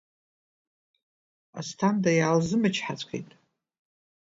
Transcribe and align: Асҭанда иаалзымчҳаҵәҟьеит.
Асҭанда 1.59 2.11
иаалзымчҳаҵәҟьеит. 2.15 3.29